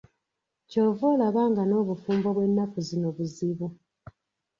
Ky'ova 0.69 1.03
olaba 1.13 1.41
nga 1.51 1.63
n'obufumbo 1.65 2.29
bwe 2.35 2.45
nnaku 2.49 2.79
zino 2.87 3.07
buzibu. 3.15 3.67